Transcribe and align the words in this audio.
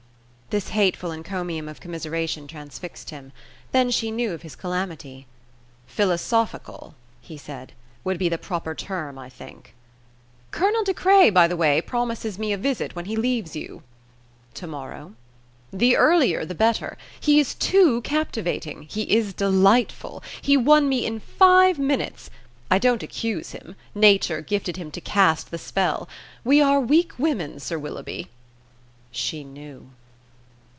This 0.59 0.71
hateful 0.75 1.13
encomium 1.13 1.69
of 1.69 1.79
commiseration 1.79 2.45
transfixed 2.45 3.09
him. 3.09 3.31
Then 3.71 3.89
she 3.89 4.11
knew 4.11 4.33
of 4.33 4.41
his 4.41 4.57
calamity! 4.57 5.25
"Philosophical," 5.87 6.93
he 7.21 7.37
said, 7.37 7.71
"would 8.03 8.17
be 8.17 8.27
the 8.27 8.37
proper 8.37 8.75
term, 8.75 9.17
I 9.17 9.29
think." 9.29 9.73
"Colonel 10.51 10.83
De 10.83 10.93
Craye, 10.93 11.29
by 11.29 11.47
the 11.47 11.55
way, 11.55 11.79
promises 11.79 12.37
me 12.37 12.51
a 12.51 12.57
visit 12.57 12.97
when 12.97 13.05
he 13.05 13.15
leaves 13.15 13.55
you." 13.55 13.81
"To 14.55 14.67
morrow?" 14.67 15.13
"The 15.71 15.95
earlier 15.95 16.43
the 16.43 16.53
better. 16.53 16.97
He 17.17 17.39
is 17.39 17.55
too 17.55 18.01
captivating; 18.01 18.81
he 18.89 19.03
is 19.03 19.33
delightful. 19.33 20.21
He 20.41 20.57
won 20.57 20.89
me 20.89 21.05
in 21.05 21.21
five 21.21 21.79
minutes. 21.79 22.29
I 22.69 22.77
don't 22.77 23.03
accuse 23.03 23.51
him. 23.51 23.77
Nature 23.95 24.41
gifted 24.41 24.75
him 24.75 24.91
to 24.91 24.99
cast 24.99 25.49
the 25.49 25.57
spell. 25.57 26.09
We 26.43 26.61
are 26.61 26.81
weak 26.81 27.17
women, 27.17 27.61
Sir 27.61 27.79
Willoughby." 27.79 28.27
She 29.11 29.45
knew! 29.45 29.91